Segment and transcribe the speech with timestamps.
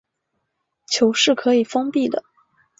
[0.87, 2.23] 球可以是封闭的。